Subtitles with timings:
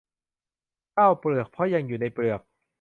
[0.95, 2.41] ข้าวเปลือก เพราะยังอยู่ในเปลือก